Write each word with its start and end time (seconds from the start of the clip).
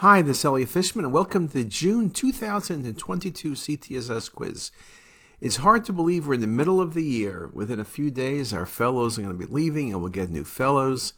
Hi, 0.00 0.22
this 0.22 0.38
is 0.38 0.44
Elliot 0.46 0.70
Fishman, 0.70 1.04
and 1.04 1.12
welcome 1.12 1.46
to 1.46 1.52
the 1.52 1.62
June 1.62 2.08
2022 2.08 3.50
CTisus 3.50 4.32
quiz. 4.32 4.70
It's 5.42 5.56
hard 5.56 5.84
to 5.84 5.92
believe 5.92 6.26
we're 6.26 6.32
in 6.32 6.40
the 6.40 6.46
middle 6.46 6.80
of 6.80 6.94
the 6.94 7.04
year. 7.04 7.50
Within 7.52 7.78
a 7.78 7.84
few 7.84 8.10
days, 8.10 8.54
our 8.54 8.64
fellows 8.64 9.18
are 9.18 9.22
going 9.22 9.38
to 9.38 9.46
be 9.46 9.52
leaving 9.52 9.92
and 9.92 10.00
we'll 10.00 10.08
get 10.08 10.30
new 10.30 10.44
fellows. 10.44 11.12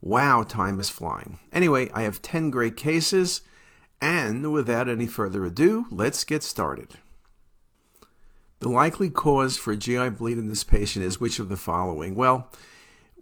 Wow, 0.00 0.42
time 0.42 0.80
is 0.80 0.88
flying. 0.88 1.38
Anyway, 1.52 1.90
I 1.92 2.00
have 2.04 2.22
10 2.22 2.48
great 2.48 2.78
cases, 2.78 3.42
and 4.00 4.54
without 4.54 4.88
any 4.88 5.06
further 5.06 5.44
ado, 5.44 5.84
let's 5.90 6.24
get 6.24 6.42
started. 6.42 6.94
The 8.60 8.70
likely 8.70 9.10
cause 9.10 9.58
for 9.58 9.76
GI 9.76 10.08
bleed 10.08 10.38
in 10.38 10.48
this 10.48 10.64
patient 10.64 11.04
is 11.04 11.20
which 11.20 11.38
of 11.38 11.50
the 11.50 11.58
following? 11.58 12.14
Well, 12.14 12.50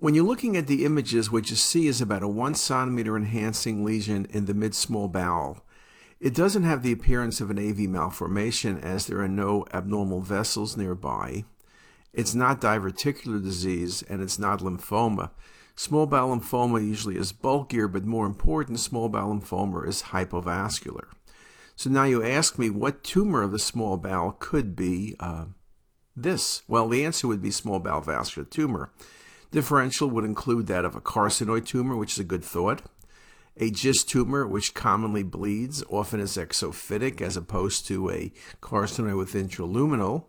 when 0.03 0.15
you're 0.17 0.25
looking 0.27 0.57
at 0.57 0.67
the 0.67 0.85
images, 0.85 1.31
what 1.31 1.49
you 1.49 1.55
see 1.55 1.87
is 1.87 2.01
about 2.01 2.25
a 2.25 2.29
one 2.29 2.57
centimeter 2.57 3.17
enhancing 3.17 3.85
lesion 3.85 4.27
in 4.31 4.47
the 4.47 4.53
mid-small 4.53 5.07
bowel. 5.07 5.65
It 6.19 6.35
doesn't 6.35 6.65
have 6.65 6.83
the 6.83 6.91
appearance 6.91 7.41
of 7.41 7.51
an 7.51 7.59
AV 7.61 7.89
malformation 7.89 8.79
as 8.81 9.07
there 9.07 9.21
are 9.21 9.29
no 9.29 9.65
abnormal 9.73 10.21
vessels 10.21 10.77
nearby. 10.77 11.45
It's 12.13 12.35
not 12.35 12.61
diverticular 12.61 13.41
disease 13.41 14.03
and 14.03 14.21
it's 14.21 14.41
not 14.41 14.59
lymphoma. 14.59 15.31
Small 15.77 16.07
bowel 16.07 16.37
lymphoma 16.37 16.85
usually 16.85 17.17
is 17.17 17.31
bulkier, 17.31 17.87
but 17.87 18.05
more 18.05 18.27
important, 18.27 18.81
small 18.81 19.09
bowel 19.09 19.37
lymphoma 19.37 19.87
is 19.87 20.03
hypovascular. 20.03 21.11
So 21.77 21.91
now 21.91 22.05
you 22.07 22.25
ask 22.25 22.59
me 22.59 22.71
what 22.71 23.05
tumor 23.05 23.43
of 23.43 23.53
the 23.53 23.59
small 23.61 23.99
bowel 23.99 24.33
could 24.41 24.75
be 24.75 25.15
uh, 25.21 25.45
this? 26.17 26.65
Well, 26.67 26.89
the 26.89 27.05
answer 27.05 27.29
would 27.29 27.41
be 27.41 27.53
small 27.53 27.79
bowel 27.79 28.01
vascular 28.01 28.49
tumor. 28.49 28.91
Differential 29.53 30.09
would 30.09 30.25
include 30.25 30.67
that 30.69 30.87
of 30.87 30.97
a 30.97 31.01
carcinoid 31.01 31.67
tumor, 31.67 31.95
which 31.95 32.13
is 32.13 32.19
a 32.19 32.25
good 32.25 32.43
thought, 32.43 32.83
a 33.59 33.71
GIST 33.71 34.09
tumor, 34.09 34.47
which 34.47 34.73
commonly 34.73 35.23
bleeds, 35.23 35.85
often 35.91 36.21
is 36.21 36.39
exophytic 36.39 37.21
as 37.21 37.37
opposed 37.37 37.87
to 37.87 38.11
a 38.11 38.33
carcinoid 38.63 39.19
with 39.19 39.35
intraluminal. 39.35 40.25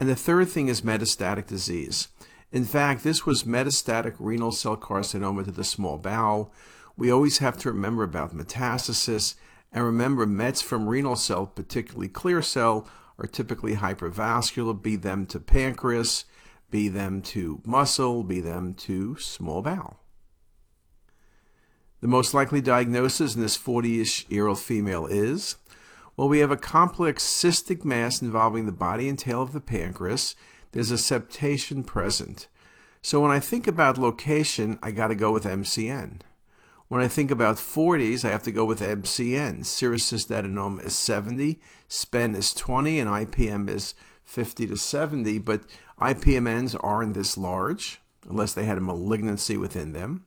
And 0.00 0.08
the 0.08 0.16
third 0.16 0.48
thing 0.48 0.66
is 0.66 0.80
metastatic 0.80 1.46
disease. 1.46 2.08
In 2.50 2.64
fact, 2.64 3.04
this 3.04 3.24
was 3.24 3.44
metastatic 3.44 4.16
renal 4.18 4.50
cell 4.50 4.76
carcinoma 4.76 5.44
to 5.44 5.52
the 5.52 5.62
small 5.62 5.96
bowel. 5.96 6.52
We 6.96 7.12
always 7.12 7.38
have 7.38 7.58
to 7.58 7.70
remember 7.70 8.02
about 8.02 8.36
metastasis 8.36 9.36
and 9.72 9.84
remember 9.84 10.26
mets 10.26 10.62
from 10.62 10.88
renal 10.88 11.14
cell, 11.14 11.46
particularly 11.46 12.08
clear 12.08 12.42
cell, 12.42 12.88
are 13.20 13.26
typically 13.28 13.76
hypervascular, 13.76 14.82
be 14.82 14.96
them 14.96 15.26
to 15.26 15.38
pancreas, 15.38 16.24
be 16.70 16.88
them 16.88 17.22
to 17.22 17.60
muscle, 17.64 18.22
be 18.22 18.40
them 18.40 18.74
to 18.74 19.16
small 19.16 19.62
bowel. 19.62 20.00
The 22.00 22.08
most 22.08 22.34
likely 22.34 22.60
diagnosis 22.60 23.34
in 23.34 23.40
this 23.40 23.56
40 23.56 24.00
ish 24.00 24.26
year 24.28 24.46
old 24.46 24.60
female 24.60 25.06
is 25.06 25.56
well, 26.18 26.28
we 26.28 26.40
have 26.40 26.50
a 26.50 26.56
complex 26.56 27.24
cystic 27.24 27.84
mass 27.84 28.20
involving 28.20 28.66
the 28.66 28.72
body 28.72 29.08
and 29.08 29.16
tail 29.16 29.40
of 29.40 29.52
the 29.52 29.60
pancreas. 29.60 30.34
There's 30.72 30.90
a 30.90 30.94
septation 30.94 31.86
present. 31.86 32.48
So 33.00 33.20
when 33.20 33.30
I 33.30 33.38
think 33.38 33.68
about 33.68 33.98
location, 33.98 34.80
I 34.82 34.90
got 34.90 35.08
to 35.08 35.14
go 35.14 35.30
with 35.30 35.44
MCN. 35.44 36.22
When 36.88 37.00
I 37.00 37.06
think 37.06 37.30
about 37.30 37.56
40s, 37.56 38.24
I 38.24 38.30
have 38.30 38.42
to 38.42 38.50
go 38.50 38.64
with 38.64 38.80
MCN. 38.80 39.60
Serous 39.64 40.10
cystadenoma 40.10 40.84
is 40.84 40.96
70, 40.96 41.60
SPEN 41.86 42.34
is 42.34 42.52
20, 42.52 42.98
and 42.98 43.08
IPM 43.08 43.70
is 43.70 43.94
50 44.24 44.66
to 44.66 44.76
70, 44.76 45.38
but 45.38 45.62
IPMNs 46.00 46.76
aren't 46.80 47.14
this 47.14 47.36
large 47.36 48.00
unless 48.28 48.52
they 48.52 48.64
had 48.64 48.78
a 48.78 48.82
malignancy 48.82 49.56
within 49.56 49.92
them. 49.92 50.24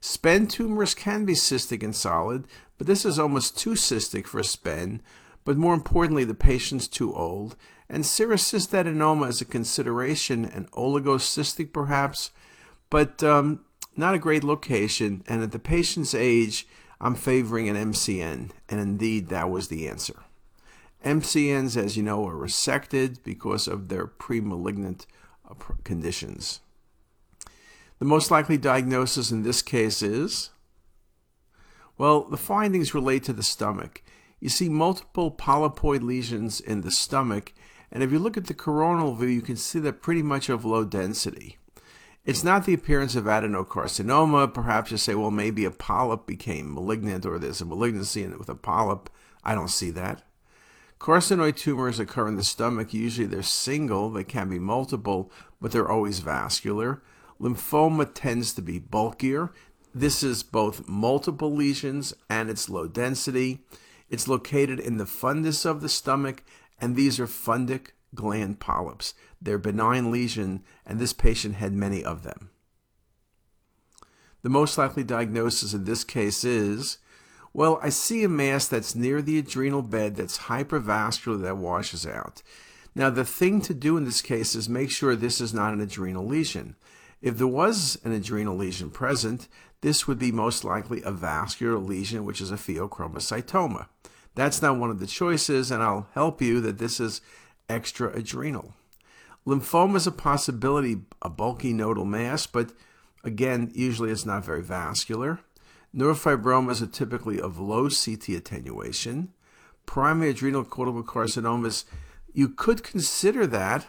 SPEN 0.00 0.46
tumors 0.46 0.94
can 0.94 1.24
be 1.24 1.34
cystic 1.34 1.82
and 1.82 1.94
solid, 1.94 2.46
but 2.76 2.86
this 2.86 3.04
is 3.04 3.18
almost 3.18 3.58
too 3.58 3.70
cystic 3.70 4.26
for 4.26 4.42
SPEN, 4.42 5.02
but 5.44 5.56
more 5.56 5.74
importantly, 5.74 6.24
the 6.24 6.34
patient's 6.34 6.86
too 6.86 7.14
old. 7.14 7.56
And 7.88 8.04
serous 8.04 8.44
cystadenoma 8.52 9.28
is 9.28 9.40
a 9.40 9.46
consideration, 9.46 10.44
and 10.44 10.70
oligocystic 10.72 11.72
perhaps, 11.72 12.30
but 12.90 13.22
um, 13.22 13.64
not 13.96 14.14
a 14.14 14.18
great 14.18 14.44
location. 14.44 15.24
And 15.26 15.42
at 15.42 15.52
the 15.52 15.58
patient's 15.58 16.14
age, 16.14 16.66
I'm 17.00 17.14
favoring 17.14 17.68
an 17.68 17.76
MCN, 17.76 18.50
and 18.68 18.80
indeed 18.80 19.28
that 19.28 19.50
was 19.50 19.68
the 19.68 19.88
answer. 19.88 20.16
MCNs, 21.04 21.76
as 21.76 21.96
you 21.96 22.02
know, 22.02 22.26
are 22.26 22.34
resected 22.34 23.22
because 23.22 23.68
of 23.68 23.88
their 23.88 24.06
premalignant 24.06 25.06
conditions. 25.84 26.60
The 27.98 28.04
most 28.04 28.30
likely 28.30 28.58
diagnosis 28.58 29.30
in 29.30 29.42
this 29.42 29.62
case 29.62 30.02
is 30.02 30.50
well, 31.98 32.22
the 32.22 32.36
findings 32.36 32.94
relate 32.94 33.24
to 33.24 33.32
the 33.32 33.42
stomach. 33.42 34.02
You 34.38 34.48
see 34.48 34.68
multiple 34.68 35.32
polypoid 35.32 36.02
lesions 36.02 36.60
in 36.60 36.82
the 36.82 36.92
stomach, 36.92 37.52
and 37.90 38.04
if 38.04 38.12
you 38.12 38.20
look 38.20 38.36
at 38.36 38.46
the 38.46 38.54
coronal 38.54 39.16
view, 39.16 39.26
you 39.26 39.42
can 39.42 39.56
see 39.56 39.80
that 39.80 40.00
pretty 40.00 40.22
much 40.22 40.48
of 40.48 40.64
low 40.64 40.84
density. 40.84 41.58
It's 42.24 42.44
not 42.44 42.66
the 42.66 42.74
appearance 42.74 43.16
of 43.16 43.24
adenocarcinoma. 43.24 44.52
Perhaps 44.52 44.90
you 44.90 44.96
say, 44.98 45.14
well, 45.14 45.30
maybe 45.30 45.64
a 45.64 45.70
polyp 45.70 46.26
became 46.26 46.74
malignant 46.74 47.24
or 47.24 47.38
there's 47.38 47.62
a 47.62 47.64
malignancy 47.64 48.26
with 48.26 48.50
a 48.50 48.54
polyp. 48.54 49.10
I 49.42 49.54
don't 49.54 49.70
see 49.70 49.90
that. 49.92 50.22
Carcinoid 50.98 51.56
tumors 51.56 52.00
occur 52.00 52.28
in 52.28 52.36
the 52.36 52.44
stomach. 52.44 52.92
Usually 52.92 53.26
they're 53.26 53.42
single, 53.42 54.10
they 54.10 54.24
can 54.24 54.48
be 54.48 54.58
multiple, 54.58 55.30
but 55.60 55.70
they're 55.70 55.90
always 55.90 56.18
vascular. 56.18 57.02
Lymphoma 57.40 58.10
tends 58.12 58.52
to 58.54 58.62
be 58.62 58.78
bulkier. 58.78 59.52
This 59.94 60.22
is 60.22 60.42
both 60.42 60.88
multiple 60.88 61.54
lesions 61.54 62.12
and 62.28 62.50
it's 62.50 62.68
low 62.68 62.88
density. 62.88 63.60
It's 64.10 64.28
located 64.28 64.80
in 64.80 64.96
the 64.96 65.04
fundus 65.04 65.64
of 65.64 65.80
the 65.80 65.88
stomach, 65.88 66.42
and 66.80 66.96
these 66.96 67.20
are 67.20 67.26
fundic 67.26 67.88
gland 68.14 68.58
polyps. 68.58 69.14
They're 69.40 69.58
benign 69.58 70.10
lesion, 70.10 70.64
and 70.86 70.98
this 70.98 71.12
patient 71.12 71.56
had 71.56 71.72
many 71.72 72.02
of 72.02 72.22
them. 72.22 72.50
The 74.42 74.48
most 74.48 74.78
likely 74.78 75.04
diagnosis 75.04 75.74
in 75.74 75.84
this 75.84 76.04
case 76.04 76.42
is 76.42 76.98
well, 77.52 77.78
I 77.82 77.88
see 77.88 78.22
a 78.24 78.28
mass 78.28 78.68
that's 78.68 78.94
near 78.94 79.22
the 79.22 79.38
adrenal 79.38 79.82
bed 79.82 80.16
that's 80.16 80.38
hypervascular 80.38 81.42
that 81.42 81.56
washes 81.56 82.06
out. 82.06 82.42
Now, 82.94 83.10
the 83.10 83.24
thing 83.24 83.60
to 83.62 83.74
do 83.74 83.96
in 83.96 84.04
this 84.04 84.22
case 84.22 84.54
is 84.54 84.68
make 84.68 84.90
sure 84.90 85.14
this 85.14 85.40
is 85.40 85.54
not 85.54 85.72
an 85.72 85.80
adrenal 85.80 86.26
lesion. 86.26 86.76
If 87.20 87.38
there 87.38 87.46
was 87.46 87.98
an 88.04 88.12
adrenal 88.12 88.56
lesion 88.56 88.90
present, 88.90 89.48
this 89.80 90.06
would 90.06 90.18
be 90.18 90.32
most 90.32 90.64
likely 90.64 91.02
a 91.02 91.12
vascular 91.12 91.78
lesion, 91.78 92.24
which 92.24 92.40
is 92.40 92.50
a 92.50 92.56
pheochromocytoma. 92.56 93.86
That's 94.34 94.62
not 94.62 94.78
one 94.78 94.90
of 94.90 95.00
the 95.00 95.06
choices, 95.06 95.70
and 95.70 95.82
I'll 95.82 96.08
help 96.12 96.40
you 96.40 96.60
that 96.60 96.78
this 96.78 97.00
is 97.00 97.20
extra 97.68 98.10
adrenal. 98.16 98.74
Lymphoma 99.46 99.96
is 99.96 100.06
a 100.06 100.12
possibility, 100.12 101.00
a 101.22 101.30
bulky 101.30 101.72
nodal 101.72 102.04
mass, 102.04 102.46
but 102.46 102.72
again, 103.24 103.70
usually 103.74 104.10
it's 104.10 104.26
not 104.26 104.44
very 104.44 104.62
vascular. 104.62 105.40
Neurofibromas 105.98 106.80
are 106.80 106.86
typically 106.86 107.40
of 107.40 107.58
low 107.58 107.88
CT 107.88 108.28
attenuation. 108.28 109.32
Primary 109.84 110.30
adrenal 110.30 110.64
cortical 110.64 111.02
carcinomas, 111.02 111.84
you 112.32 112.48
could 112.48 112.84
consider 112.84 113.48
that, 113.48 113.86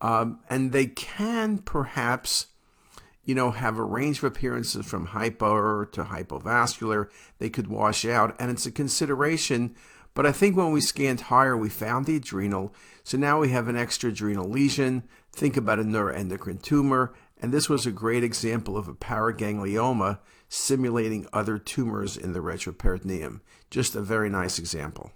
um, 0.00 0.40
and 0.48 0.72
they 0.72 0.86
can 0.86 1.58
perhaps, 1.58 2.46
you 3.24 3.34
know, 3.34 3.50
have 3.50 3.76
a 3.76 3.84
range 3.84 4.18
of 4.18 4.24
appearances 4.24 4.86
from 4.86 5.06
hypo 5.06 5.84
to 5.84 6.04
hypovascular. 6.04 7.10
They 7.38 7.50
could 7.50 7.66
wash 7.66 8.06
out, 8.06 8.34
and 8.38 8.50
it's 8.50 8.64
a 8.64 8.70
consideration. 8.70 9.74
But 10.14 10.24
I 10.24 10.32
think 10.32 10.56
when 10.56 10.72
we 10.72 10.80
scanned 10.80 11.22
higher, 11.22 11.56
we 11.56 11.68
found 11.68 12.06
the 12.06 12.16
adrenal. 12.16 12.74
So 13.04 13.18
now 13.18 13.38
we 13.38 13.50
have 13.50 13.68
an 13.68 13.76
extra 13.76 14.10
adrenal 14.10 14.48
lesion. 14.48 15.02
Think 15.32 15.58
about 15.58 15.78
a 15.78 15.84
neuroendocrine 15.84 16.62
tumor. 16.62 17.12
And 17.40 17.52
this 17.52 17.68
was 17.68 17.86
a 17.86 17.92
great 17.92 18.24
example 18.24 18.76
of 18.76 18.88
a 18.88 18.94
paraganglioma 18.94 20.18
simulating 20.48 21.26
other 21.32 21.58
tumors 21.58 22.16
in 22.16 22.32
the 22.32 22.40
retroperitoneum. 22.40 23.40
Just 23.70 23.94
a 23.94 24.00
very 24.00 24.28
nice 24.28 24.58
example. 24.58 25.12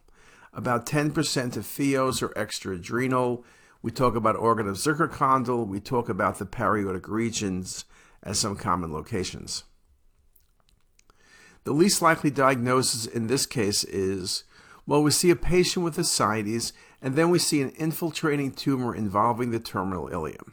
About 0.52 0.86
10% 0.86 1.56
of 1.56 1.64
pheos 1.64 2.22
are 2.22 2.34
extraadrenal. 2.34 3.42
We 3.80 3.90
talk 3.90 4.14
about 4.14 4.36
organ 4.36 4.68
of 4.68 4.76
Zuckerkandl. 4.76 5.66
We 5.66 5.80
talk 5.80 6.08
about 6.08 6.38
the 6.38 6.46
paraortic 6.46 7.08
regions 7.08 7.84
as 8.22 8.38
some 8.38 8.56
common 8.56 8.92
locations. 8.92 9.64
The 11.64 11.72
least 11.72 12.02
likely 12.02 12.30
diagnosis 12.30 13.06
in 13.06 13.26
this 13.28 13.46
case 13.46 13.84
is 13.84 14.44
well, 14.84 15.02
we 15.02 15.12
see 15.12 15.30
a 15.30 15.36
patient 15.36 15.84
with 15.84 15.96
ascites, 15.96 16.72
and 17.00 17.14
then 17.14 17.30
we 17.30 17.38
see 17.38 17.62
an 17.62 17.70
infiltrating 17.70 18.50
tumor 18.50 18.94
involving 18.94 19.52
the 19.52 19.60
terminal 19.60 20.08
ileum. 20.08 20.52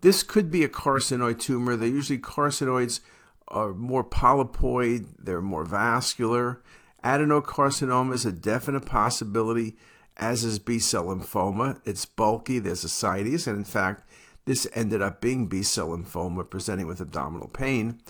This 0.00 0.22
could 0.22 0.50
be 0.50 0.62
a 0.62 0.68
carcinoid 0.68 1.40
tumor. 1.40 1.74
They're 1.76 1.88
usually 1.88 2.18
carcinoids 2.18 3.00
are 3.48 3.72
more 3.72 4.04
polypoid, 4.04 5.06
they're 5.18 5.40
more 5.40 5.64
vascular. 5.64 6.62
Adenocarcinoma 7.04 8.12
is 8.12 8.26
a 8.26 8.32
definite 8.32 8.84
possibility, 8.84 9.76
as 10.16 10.44
is 10.44 10.58
B 10.58 10.78
cell 10.78 11.06
lymphoma. 11.06 11.80
It's 11.84 12.04
bulky, 12.04 12.58
there's 12.58 12.84
ascites, 12.84 13.46
and 13.46 13.56
in 13.56 13.64
fact, 13.64 14.08
this 14.44 14.66
ended 14.74 15.02
up 15.02 15.20
being 15.20 15.46
B 15.46 15.62
cell 15.62 15.88
lymphoma 15.88 16.48
presenting 16.48 16.86
with 16.86 17.00
abdominal 17.00 17.48
pain. 17.48 18.00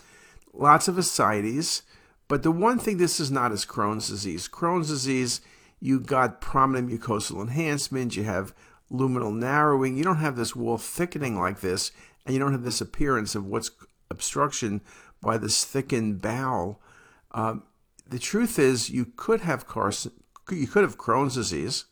Lots 0.52 0.88
of 0.88 0.99
ascites, 0.99 1.82
But 2.26 2.43
the 2.43 2.50
one 2.50 2.79
thing 2.79 2.99
this 2.99 3.20
is 3.20 3.31
not 3.31 3.52
is 3.52 3.64
Crohn's 3.64 4.08
disease. 4.08 4.49
Crohn's 4.49 4.88
disease, 4.88 5.41
you 5.81 5.99
got 5.99 6.41
prominent 6.41 6.91
mucosal 6.91 7.41
enhancement, 7.41 8.17
you 8.17 8.25
have 8.25 8.55
luminal 8.90 9.35
narrowing, 9.35 9.96
you 9.96 10.05
don't 10.05 10.17
have 10.17 10.37
this 10.37 10.56
wall 10.56 10.79
thickening 10.79 11.38
like 11.38 11.61
this, 11.61 11.93
and 12.25 12.35
you 12.35 12.40
don't 12.40 12.52
have 12.52 12.64
this 12.64 12.81
appearance 12.81 13.35
of 13.35 13.46
what's 13.46 13.70
obstruction 14.11 14.81
by 15.20 15.38
this 15.38 15.64
thickened 15.64 16.20
bowel. 16.20 16.81
Um, 17.32 17.64
the 18.08 18.19
truth 18.19 18.58
is, 18.58 18.90
you 18.90 19.12
could 19.17 19.40
have 19.43 19.67
carcin- 19.67 20.12
you 20.50 20.67
could 20.67 20.82
have 20.82 20.96
Crohn's 20.96 21.35
disease. 21.35 21.85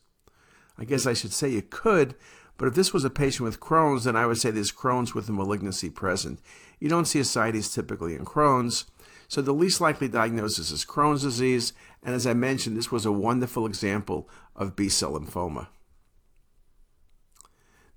I 0.77 0.85
guess 0.85 1.05
I 1.05 1.13
should 1.13 1.33
say 1.33 1.49
you 1.49 1.61
could, 1.61 2.15
but 2.57 2.67
if 2.67 2.73
this 2.73 2.93
was 2.93 3.03
a 3.03 3.09
patient 3.09 3.45
with 3.45 3.59
Crohn's, 3.59 4.05
then 4.05 4.15
I 4.15 4.25
would 4.25 4.37
say 4.37 4.51
there's 4.51 4.71
Crohn's 4.71 5.13
with 5.13 5.29
a 5.29 5.31
malignancy 5.31 5.89
present. 5.89 6.39
You 6.79 6.89
don't 6.89 7.05
see 7.05 7.19
ascites 7.19 7.73
typically 7.73 8.15
in 8.15 8.25
Crohn's. 8.25 8.85
So 9.27 9.41
the 9.41 9.53
least 9.53 9.81
likely 9.81 10.07
diagnosis 10.07 10.71
is 10.71 10.85
Crohn's 10.85 11.21
disease, 11.23 11.73
and 12.01 12.15
as 12.15 12.25
I 12.25 12.33
mentioned, 12.33 12.77
this 12.77 12.91
was 12.91 13.05
a 13.05 13.11
wonderful 13.11 13.65
example 13.65 14.29
of 14.55 14.75
B-cell 14.75 15.19
lymphoma. 15.19 15.67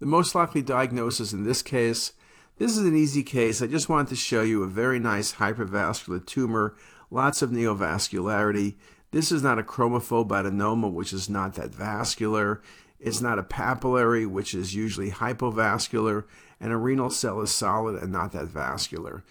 The 0.01 0.07
most 0.07 0.35
likely 0.35 0.63
diagnosis 0.63 1.35
in 1.35 1.45
this 1.45 1.61
case, 1.61 2.15
this 2.57 2.73
is 2.73 2.87
an 2.87 2.97
easy 2.97 3.23
case. 3.23 3.61
I 3.61 3.67
just 3.67 3.91
wanted 3.91 4.09
to 4.09 4.17
show 4.17 4.41
you 4.41 4.63
a 4.63 4.67
very 4.67 4.99
nice 4.99 5.35
hypervascular 5.35 6.25
tumor, 6.25 6.75
lots 7.11 7.43
of 7.43 7.51
neovascularity. 7.51 8.77
This 9.11 9.31
is 9.31 9.43
not 9.43 9.59
a 9.59 9.63
chromophobe 9.63 10.29
adenoma, 10.29 10.91
which 10.91 11.13
is 11.13 11.29
not 11.29 11.55
that 11.55 11.75
vascular. 11.75 12.63
It's 12.99 13.21
not 13.21 13.39
a 13.39 13.43
papillary, 13.43 14.27
which 14.27 14.55
is 14.55 14.75
usually 14.75 15.11
hypovascular, 15.11 16.25
and 16.59 16.73
a 16.73 16.79
renal 16.79 17.11
cell 17.11 17.43
is 17.43 17.51
solid 17.51 18.03
and 18.03 18.11
not 18.11 18.33
that 18.33 18.47
vascular. 18.47 19.23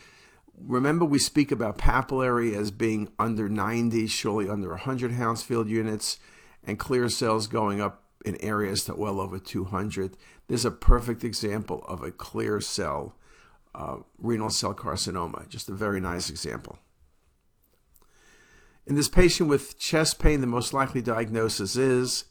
Remember, 0.55 1.03
we 1.03 1.17
speak 1.17 1.51
about 1.51 1.79
papillary 1.79 2.55
as 2.55 2.69
being 2.69 3.09
under 3.17 3.49
90, 3.49 4.05
surely 4.05 4.47
under 4.47 4.69
100 4.69 5.13
Hounsfield 5.13 5.67
units, 5.67 6.19
and 6.63 6.77
clear 6.77 7.09
cells 7.09 7.47
going 7.47 7.81
up 7.81 8.03
in 8.25 8.35
areas 8.41 8.85
that 8.85 8.97
well 8.97 9.19
over 9.19 9.39
200. 9.39 10.17
This 10.47 10.61
is 10.61 10.65
a 10.65 10.71
perfect 10.71 11.23
example 11.23 11.83
of 11.87 12.03
a 12.03 12.11
clear 12.11 12.59
cell 12.61 13.15
uh, 13.75 13.97
renal 14.17 14.49
cell 14.49 14.73
carcinoma. 14.73 15.47
Just 15.47 15.69
a 15.69 15.73
very 15.73 15.99
nice 15.99 16.29
example. 16.29 16.79
In 18.85 18.95
this 18.95 19.09
patient 19.09 19.49
with 19.49 19.77
chest 19.77 20.19
pain, 20.19 20.41
the 20.41 20.47
most 20.47 20.73
likely 20.73 21.01
diagnosis 21.01 21.75
is 21.75 22.25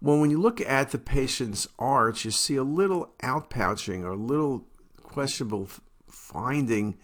well, 0.00 0.20
when 0.20 0.30
you 0.30 0.38
look 0.38 0.60
at 0.60 0.90
the 0.90 0.98
patient's 0.98 1.66
arch, 1.78 2.24
you 2.24 2.30
see 2.30 2.56
a 2.56 2.62
little 2.62 3.14
outpouching 3.22 4.04
or 4.04 4.10
a 4.10 4.16
little 4.16 4.66
questionable 5.02 5.68
finding 6.08 6.98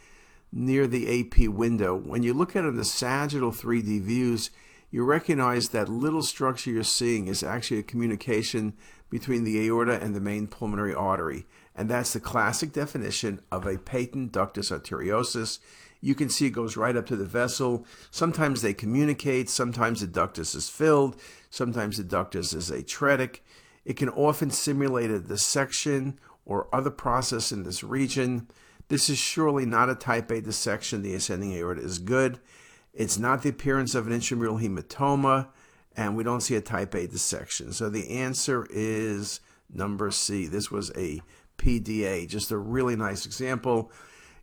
near 0.52 0.86
the 0.86 1.20
AP 1.20 1.48
window. 1.48 1.96
When 1.96 2.22
you 2.22 2.34
look 2.34 2.54
at 2.54 2.64
it 2.64 2.68
in 2.68 2.76
the 2.76 2.84
sagittal 2.84 3.50
3D 3.50 4.02
views, 4.02 4.50
you 4.92 5.02
recognize 5.02 5.70
that 5.70 5.88
little 5.88 6.22
structure 6.22 6.70
you're 6.70 6.84
seeing 6.84 7.26
is 7.26 7.42
actually 7.42 7.78
a 7.78 7.82
communication 7.82 8.74
between 9.08 9.42
the 9.42 9.66
aorta 9.66 9.98
and 10.00 10.14
the 10.14 10.20
main 10.20 10.46
pulmonary 10.46 10.94
artery. 10.94 11.46
And 11.74 11.88
that's 11.88 12.12
the 12.12 12.20
classic 12.20 12.72
definition 12.72 13.40
of 13.50 13.66
a 13.66 13.78
patent 13.78 14.32
ductus 14.32 14.70
arteriosus. 14.70 15.58
You 16.02 16.14
can 16.14 16.28
see 16.28 16.46
it 16.46 16.50
goes 16.50 16.76
right 16.76 16.94
up 16.94 17.06
to 17.06 17.16
the 17.16 17.24
vessel. 17.24 17.86
Sometimes 18.10 18.60
they 18.60 18.74
communicate, 18.74 19.48
sometimes 19.48 20.02
the 20.02 20.06
ductus 20.06 20.54
is 20.54 20.68
filled, 20.68 21.18
sometimes 21.48 21.96
the 21.96 22.04
ductus 22.04 22.54
is 22.54 22.70
atretic. 22.70 23.42
It 23.86 23.96
can 23.96 24.10
often 24.10 24.50
simulate 24.50 25.10
a 25.10 25.20
dissection 25.20 26.20
or 26.44 26.68
other 26.70 26.90
process 26.90 27.50
in 27.50 27.62
this 27.62 27.82
region. 27.82 28.46
This 28.88 29.08
is 29.08 29.16
surely 29.16 29.64
not 29.64 29.88
a 29.88 29.94
type 29.94 30.30
A 30.30 30.42
dissection. 30.42 31.00
The 31.00 31.14
ascending 31.14 31.54
aorta 31.54 31.80
is 31.80 31.98
good. 31.98 32.40
It's 32.92 33.18
not 33.18 33.42
the 33.42 33.48
appearance 33.50 33.94
of 33.94 34.06
an 34.06 34.12
intramural 34.12 34.58
hematoma, 34.58 35.48
and 35.96 36.16
we 36.16 36.24
don't 36.24 36.40
see 36.40 36.56
a 36.56 36.60
type 36.60 36.94
A 36.94 37.06
dissection. 37.06 37.72
So 37.72 37.88
the 37.88 38.10
answer 38.10 38.66
is 38.70 39.40
number 39.72 40.10
C. 40.10 40.46
This 40.46 40.70
was 40.70 40.90
a 40.96 41.22
PDA, 41.58 42.28
just 42.28 42.50
a 42.50 42.58
really 42.58 42.96
nice 42.96 43.24
example 43.26 43.90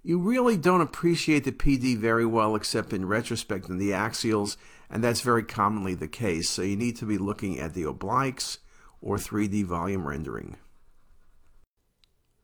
you 0.02 0.18
really 0.18 0.58
don't 0.58 0.82
appreciate 0.82 1.44
the 1.44 1.52
PD 1.52 1.98
very 1.98 2.26
well 2.26 2.56
except 2.56 2.94
in 2.94 3.06
retrospect 3.06 3.70
in 3.70 3.78
the 3.78 3.92
axials, 3.92 4.56
and 4.90 5.04
that's 5.04 5.22
very 5.22 5.44
commonly 5.44 5.94
the 5.94 6.08
case. 6.08 6.50
So 6.50 6.62
you 6.62 6.78
need 6.78 6.96
to 6.98 7.06
be 7.06 7.18
looking 7.18 7.60
at 7.60 7.74
the 7.74 7.84
obliques 7.84 8.60
or 9.02 9.18
3D 9.18 9.66
volume 9.66 10.08
rendering. 10.08 10.58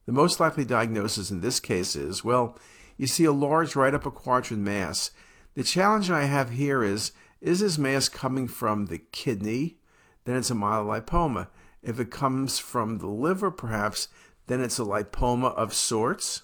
The 0.05 0.11
most 0.11 0.39
likely 0.39 0.65
diagnosis 0.65 1.31
in 1.31 1.41
this 1.41 1.59
case 1.59 1.95
is, 1.95 2.23
well, 2.23 2.57
you 2.97 3.07
see 3.07 3.25
a 3.25 3.31
large 3.31 3.75
right 3.75 3.93
upper 3.93 4.11
quadrant 4.11 4.61
mass. 4.61 5.11
The 5.55 5.63
challenge 5.63 6.09
I 6.09 6.23
have 6.23 6.49
here 6.51 6.83
is, 6.83 7.13
is 7.39 7.61
this 7.61 7.77
mass 7.77 8.09
coming 8.09 8.47
from 8.47 8.87
the 8.87 8.97
kidney? 8.97 9.77
Then 10.25 10.35
it's 10.35 10.51
a 10.51 10.53
myelolipoma. 10.53 11.47
If 11.81 11.99
it 11.99 12.11
comes 12.11 12.59
from 12.59 12.97
the 12.97 13.07
liver, 13.07 13.51
perhaps, 13.51 14.09
then 14.47 14.59
it's 14.59 14.79
a 14.79 14.83
lipoma 14.83 15.55
of 15.55 15.73
sorts. 15.73 16.43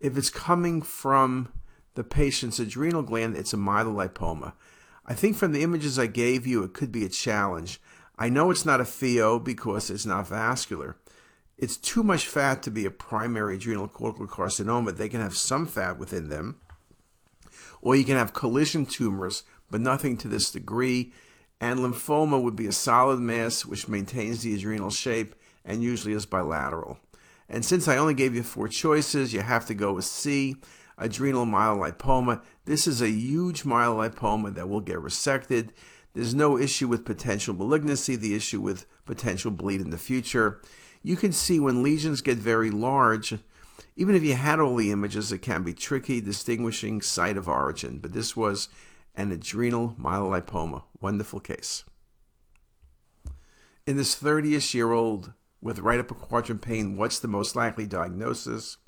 If 0.00 0.16
it's 0.16 0.30
coming 0.30 0.80
from 0.80 1.52
the 1.94 2.04
patient's 2.04 2.58
adrenal 2.58 3.02
gland, 3.02 3.36
it's 3.36 3.52
a 3.52 3.58
myelolipoma. 3.58 4.54
I 5.04 5.14
think 5.14 5.36
from 5.36 5.52
the 5.52 5.62
images 5.62 5.98
I 5.98 6.06
gave 6.06 6.46
you, 6.46 6.62
it 6.62 6.72
could 6.72 6.90
be 6.90 7.04
a 7.04 7.10
challenge. 7.10 7.80
I 8.18 8.30
know 8.30 8.50
it's 8.50 8.64
not 8.64 8.80
a 8.80 8.84
pheo 8.84 9.42
because 9.42 9.90
it's 9.90 10.06
not 10.06 10.28
vascular. 10.28 10.96
It's 11.58 11.76
too 11.76 12.02
much 12.02 12.26
fat 12.26 12.62
to 12.62 12.70
be 12.70 12.86
a 12.86 12.90
primary 12.90 13.56
adrenal 13.56 13.88
cortical 13.88 14.26
carcinoma. 14.26 14.96
They 14.96 15.08
can 15.08 15.20
have 15.20 15.36
some 15.36 15.66
fat 15.66 15.98
within 15.98 16.28
them. 16.28 16.60
Or 17.82 17.94
you 17.94 18.04
can 18.04 18.16
have 18.16 18.32
collision 18.32 18.86
tumors, 18.86 19.42
but 19.70 19.82
nothing 19.82 20.16
to 20.18 20.28
this 20.28 20.50
degree. 20.50 21.12
And 21.60 21.80
lymphoma 21.80 22.42
would 22.42 22.56
be 22.56 22.66
a 22.66 22.72
solid 22.72 23.20
mass 23.20 23.66
which 23.66 23.88
maintains 23.88 24.42
the 24.42 24.54
adrenal 24.54 24.90
shape 24.90 25.34
and 25.64 25.82
usually 25.82 26.14
is 26.14 26.26
bilateral. 26.26 26.98
And 27.48 27.64
since 27.64 27.86
I 27.86 27.98
only 27.98 28.14
gave 28.14 28.34
you 28.34 28.42
four 28.42 28.68
choices, 28.68 29.34
you 29.34 29.42
have 29.42 29.66
to 29.66 29.74
go 29.74 29.92
with 29.92 30.04
C, 30.04 30.56
adrenal 30.96 31.44
myelolipoma. 31.44 32.42
This 32.64 32.86
is 32.86 33.02
a 33.02 33.10
huge 33.10 33.64
myelolipoma 33.64 34.54
that 34.54 34.68
will 34.68 34.80
get 34.80 34.96
resected. 34.96 35.70
There's 36.14 36.34
no 36.34 36.58
issue 36.58 36.88
with 36.88 37.04
potential 37.04 37.54
malignancy, 37.54 38.16
the 38.16 38.34
issue 38.34 38.60
with 38.60 38.86
potential 39.04 39.50
bleed 39.50 39.80
in 39.80 39.90
the 39.90 39.98
future. 39.98 40.60
You 41.02 41.16
can 41.16 41.32
see 41.32 41.58
when 41.58 41.82
lesions 41.82 42.20
get 42.20 42.38
very 42.38 42.70
large, 42.70 43.34
even 43.96 44.14
if 44.14 44.22
you 44.22 44.34
had 44.34 44.60
all 44.60 44.76
the 44.76 44.90
images, 44.90 45.32
it 45.32 45.38
can 45.38 45.62
be 45.62 45.74
tricky 45.74 46.20
distinguishing 46.20 47.02
site 47.02 47.36
of 47.36 47.48
origin. 47.48 47.98
But 47.98 48.12
this 48.12 48.36
was 48.36 48.68
an 49.14 49.32
adrenal 49.32 49.94
myelolipoma. 50.00 50.84
Wonderful 51.00 51.40
case. 51.40 51.84
In 53.86 53.96
this 53.96 54.20
30ish 54.20 54.74
year 54.74 54.92
old 54.92 55.32
with 55.60 55.80
right 55.80 56.00
upper 56.00 56.14
quadrant 56.14 56.62
pain, 56.62 56.96
what's 56.96 57.18
the 57.18 57.28
most 57.28 57.54
likely 57.54 57.86
diagnosis? 57.86 58.78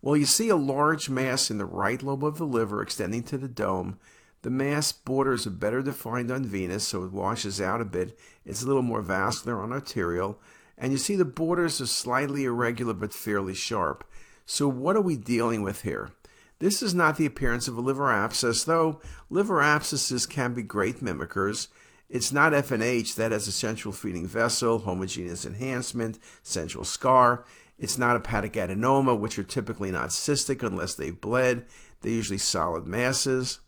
Well, 0.00 0.16
you 0.16 0.26
see 0.26 0.48
a 0.48 0.56
large 0.56 1.10
mass 1.10 1.50
in 1.50 1.58
the 1.58 1.64
right 1.64 2.02
lobe 2.02 2.24
of 2.24 2.38
the 2.38 2.46
liver 2.46 2.80
extending 2.80 3.24
to 3.24 3.38
the 3.38 3.48
dome. 3.48 3.98
The 4.42 4.50
mass 4.50 4.92
borders 4.92 5.46
are 5.46 5.50
better 5.50 5.82
defined 5.82 6.30
on 6.30 6.44
venous, 6.44 6.86
so 6.86 7.02
it 7.02 7.10
washes 7.10 7.60
out 7.60 7.80
a 7.80 7.84
bit. 7.84 8.16
It's 8.44 8.62
a 8.62 8.66
little 8.66 8.82
more 8.82 9.02
vascular 9.02 9.60
on 9.60 9.72
arterial. 9.72 10.40
And 10.78 10.92
you 10.92 10.98
see 10.98 11.16
the 11.16 11.24
borders 11.24 11.80
are 11.80 11.86
slightly 11.86 12.44
irregular 12.44 12.94
but 12.94 13.12
fairly 13.12 13.54
sharp. 13.54 14.04
So 14.46 14.68
what 14.68 14.96
are 14.96 15.02
we 15.02 15.16
dealing 15.16 15.62
with 15.62 15.82
here? 15.82 16.12
This 16.60 16.82
is 16.82 16.94
not 16.94 17.16
the 17.16 17.26
appearance 17.26 17.68
of 17.68 17.76
a 17.76 17.80
liver 17.80 18.10
abscess, 18.10 18.64
though 18.64 19.00
liver 19.28 19.60
abscesses 19.60 20.26
can 20.26 20.54
be 20.54 20.62
great 20.62 21.00
mimickers. 21.00 21.68
It's 22.08 22.32
not 22.32 22.52
FNH 22.52 23.16
that 23.16 23.32
has 23.32 23.46
a 23.46 23.52
central 23.52 23.92
feeding 23.92 24.26
vessel, 24.26 24.78
homogeneous 24.78 25.44
enhancement, 25.44 26.18
central 26.42 26.84
scar. 26.84 27.44
It's 27.78 27.98
not 27.98 28.14
hepatic 28.14 28.54
adenoma, 28.54 29.18
which 29.18 29.38
are 29.38 29.44
typically 29.44 29.90
not 29.90 30.08
cystic 30.08 30.62
unless 30.62 30.94
they've 30.94 31.20
bled. 31.20 31.66
They're 32.00 32.12
usually 32.12 32.38
solid 32.38 32.86
masses. 32.86 33.60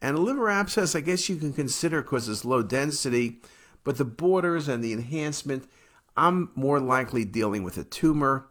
And 0.00 0.16
a 0.16 0.20
liver 0.20 0.48
abscess, 0.48 0.96
I 0.96 1.00
guess 1.00 1.28
you 1.28 1.36
can 1.36 1.52
consider 1.52 2.02
because 2.02 2.28
it's 2.28 2.44
low 2.44 2.62
density, 2.62 3.40
but 3.84 3.98
the 3.98 4.04
borders 4.04 4.66
and 4.66 4.82
the 4.82 4.92
enhancement, 4.92 5.68
I'm 6.20 6.50
more 6.54 6.78
likely 6.78 7.24
dealing 7.24 7.62
with 7.64 7.78
a 7.78 7.84
tumor. 7.84 8.46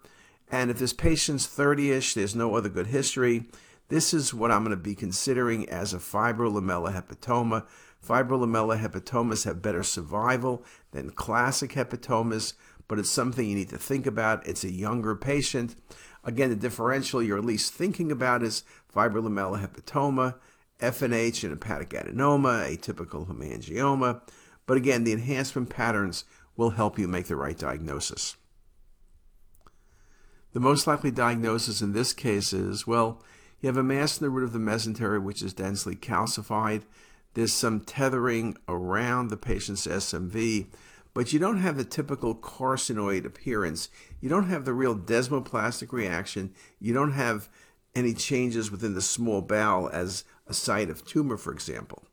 And 0.51 0.71
if 0.71 0.79
this 0.79 0.93
patient's 0.93 1.45
30 1.45 1.91
ish, 1.91 2.13
there's 2.15 2.35
no 2.35 2.55
other 2.55 2.69
good 2.69 2.87
history, 2.87 3.45
this 3.89 4.13
is 4.13 4.33
what 4.33 4.51
I'm 4.51 4.63
going 4.63 4.75
to 4.75 4.83
be 4.83 4.95
considering 4.95 5.69
as 5.69 5.93
a 5.93 5.97
fibrolamellar 5.97 6.93
hepatoma 6.93 7.65
Fibrolamellar 8.05 8.79
hepatomas 8.79 9.43
have 9.43 9.61
better 9.61 9.83
survival 9.83 10.63
than 10.91 11.11
classic 11.11 11.71
hepatomas, 11.71 12.53
but 12.87 12.97
it's 12.97 13.09
something 13.09 13.47
you 13.47 13.55
need 13.55 13.69
to 13.69 13.77
think 13.77 14.07
about. 14.07 14.47
It's 14.47 14.63
a 14.63 14.71
younger 14.71 15.15
patient. 15.15 15.75
Again, 16.23 16.49
the 16.49 16.55
differential 16.55 17.21
you're 17.21 17.37
at 17.37 17.45
least 17.45 17.73
thinking 17.73 18.11
about 18.11 18.41
is 18.41 18.63
fibrolamellar 18.93 19.61
hepatoma, 19.61 20.35
FNH 20.79 21.43
and 21.43 21.51
hepatic 21.51 21.89
adenoma, 21.89 22.77
atypical 22.77 23.27
hemangioma. 23.27 24.21
But 24.65 24.77
again, 24.77 25.03
the 25.03 25.13
enhancement 25.13 25.69
patterns 25.69 26.23
will 26.59 26.71
help 26.71 26.99
you 26.99 27.07
make 27.07 27.27
the 27.27 27.37
right 27.37 27.57
diagnosis. 27.57 28.35
The 30.51 30.59
most 30.59 30.87
likely 30.87 31.09
diagnosis 31.09 31.81
in 31.81 31.93
this 31.93 32.11
case 32.11 32.51
is 32.51 32.85
well, 32.85 33.23
You 33.61 33.67
have 33.67 33.77
a 33.77 33.83
mass 33.83 34.19
in 34.19 34.25
the 34.25 34.29
root 34.29 34.43
of 34.43 34.51
the 34.51 34.59
mesentery 34.59 35.23
which 35.23 35.41
is 35.41 35.53
densely 35.53 35.95
calcified. 35.95 36.81
There's 37.33 37.53
some 37.53 37.79
tethering 37.79 38.57
around 38.67 39.29
the 39.29 39.37
patient's 39.37 39.87
SMV, 39.87 40.67
but 41.13 41.31
you 41.31 41.39
don't 41.39 41.59
have 41.59 41.77
the 41.77 41.85
typical 41.85 42.35
carcinoid 42.35 43.23
appearance. 43.23 43.87
You 44.19 44.27
don't 44.27 44.49
have 44.49 44.65
the 44.65 44.73
real 44.73 44.97
desmoplastic 44.97 45.93
reaction. 45.93 46.53
You 46.77 46.93
don't 46.93 47.13
have 47.13 47.47
any 47.95 48.13
changes 48.13 48.69
within 48.69 48.95
the 48.95 49.01
small 49.01 49.41
bowel 49.41 49.89
as 49.93 50.25
a 50.45 50.53
site 50.53 50.89
of 50.89 51.05
tumor, 51.05 51.37
for 51.37 51.53
example. 51.53 52.03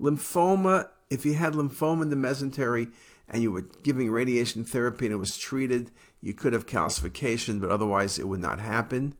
Lymphoma, 0.00 0.88
if 1.10 1.26
you 1.26 1.34
had 1.34 1.52
lymphoma 1.52 2.02
in 2.02 2.08
the 2.10 2.16
mesentery 2.16 2.90
and 3.30 3.42
you 3.42 3.52
were 3.52 3.66
giving 3.82 4.10
radiation 4.10 4.64
therapy 4.64 5.06
and 5.06 5.14
it 5.14 5.18
was 5.18 5.38
treated, 5.38 5.90
you 6.20 6.34
could 6.34 6.52
have 6.52 6.66
calcification, 6.66 7.60
but 7.60 7.70
otherwise 7.70 8.18
it 8.18 8.28
would 8.28 8.40
not 8.40 8.60
happen. 8.60 9.14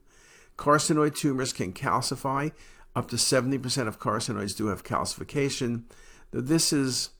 Carcinoid 0.57 1.15
tumors 1.15 1.53
can 1.53 1.73
calcify. 1.73 2.51
Up 2.93 3.09
to 3.09 3.15
70% 3.15 3.87
of 3.87 3.99
carcinoids 3.99 4.55
do 4.55 4.67
have 4.67 4.83
calcification. 4.83 5.83
This 6.31 6.73
is 6.73 7.11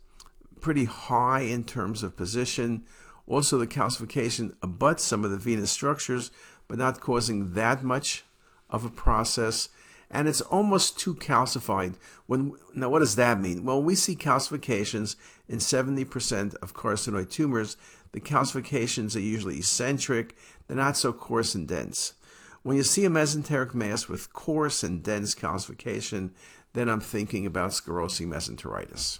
pretty 0.60 0.86
high 0.86 1.42
in 1.42 1.64
terms 1.64 2.04
of 2.04 2.18
position. 2.18 2.84
Also, 3.26 3.58
the 3.58 3.66
calcification 3.66 4.54
abuts 4.62 5.04
some 5.04 5.24
of 5.24 5.32
the 5.32 5.38
venous 5.38 5.72
structures, 5.72 6.30
but 6.68 6.78
not 6.78 7.00
causing 7.00 7.54
that 7.54 7.84
much 7.84 8.26
of 8.70 8.84
a 8.84 8.90
process. 8.90 9.70
And 10.14 10.28
it's 10.28 10.42
almost 10.42 11.00
too 11.00 11.16
calcified. 11.16 11.96
When 12.28 12.54
now, 12.76 12.90
what 12.90 13.00
does 13.00 13.16
that 13.16 13.40
mean? 13.40 13.64
Well, 13.64 13.82
we 13.82 13.96
see 13.96 14.16
calcifications 14.16 15.16
in 15.48 15.60
70% 15.60 16.56
of 16.56 16.74
carcinoid 16.74 17.30
tumors. 17.30 17.78
The 18.12 18.20
calcifications 18.20 19.16
are 19.16 19.22
usually 19.22 19.58
eccentric; 19.58 20.36
they're 20.68 20.76
not 20.76 20.98
so 20.98 21.14
coarse 21.14 21.56
and 21.56 21.66
dense. 21.66 22.14
When 22.62 22.76
you 22.76 22.84
see 22.84 23.06
a 23.06 23.10
mesenteric 23.10 23.74
mass 23.74 24.08
with 24.08 24.34
coarse 24.34 24.84
and 24.84 25.02
dense 25.02 25.34
calcification, 25.34 26.32
then 26.74 26.90
I'm 26.90 27.00
thinking 27.00 27.46
about 27.46 27.72
sclerosing 27.72 28.28
mesenteritis. 28.28 29.20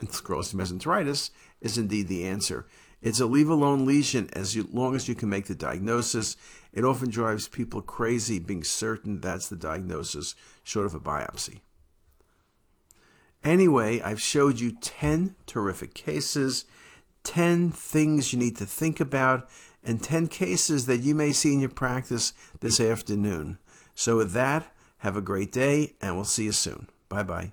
And 0.00 0.08
sclerosing 0.08 0.54
mesenteritis 0.54 1.30
is 1.60 1.76
indeed 1.76 2.06
the 2.06 2.24
answer. 2.24 2.66
It's 3.00 3.20
a 3.20 3.26
leave 3.26 3.48
alone 3.48 3.86
lesion 3.86 4.28
as 4.32 4.56
long 4.56 4.96
as 4.96 5.08
you 5.08 5.14
can 5.14 5.28
make 5.28 5.46
the 5.46 5.54
diagnosis. 5.54 6.36
It 6.72 6.84
often 6.84 7.10
drives 7.10 7.48
people 7.48 7.80
crazy 7.80 8.38
being 8.38 8.64
certain 8.64 9.20
that's 9.20 9.48
the 9.48 9.56
diagnosis, 9.56 10.34
short 10.64 10.86
of 10.86 10.94
a 10.94 11.00
biopsy. 11.00 11.60
Anyway, 13.44 14.00
I've 14.00 14.20
showed 14.20 14.58
you 14.58 14.72
10 14.72 15.36
terrific 15.46 15.94
cases, 15.94 16.64
10 17.22 17.70
things 17.70 18.32
you 18.32 18.38
need 18.38 18.56
to 18.56 18.66
think 18.66 18.98
about, 18.98 19.48
and 19.84 20.02
10 20.02 20.26
cases 20.26 20.86
that 20.86 21.00
you 21.00 21.14
may 21.14 21.32
see 21.32 21.52
in 21.52 21.60
your 21.60 21.68
practice 21.68 22.32
this 22.60 22.80
afternoon. 22.80 23.58
So, 23.94 24.16
with 24.16 24.32
that, 24.32 24.72
have 24.98 25.16
a 25.16 25.22
great 25.22 25.52
day, 25.52 25.94
and 26.00 26.16
we'll 26.16 26.24
see 26.24 26.44
you 26.44 26.52
soon. 26.52 26.88
Bye 27.08 27.22
bye. 27.22 27.52